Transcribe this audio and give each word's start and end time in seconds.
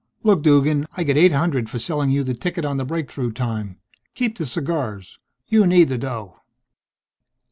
"Look, 0.23 0.41
Duggan. 0.41 0.87
I 0.97 1.03
get 1.03 1.15
eight 1.15 1.31
hundred 1.31 1.69
for 1.69 1.77
selling 1.77 2.09
you 2.09 2.23
the 2.23 2.33
ticket 2.33 2.65
on 2.65 2.77
the 2.77 2.85
breakthrough 2.85 3.31
time. 3.31 3.77
Keep 4.15 4.39
the 4.39 4.47
cigars. 4.47 5.19
You 5.47 5.67
need 5.67 5.89
the 5.89 5.99
dough." 5.99 6.37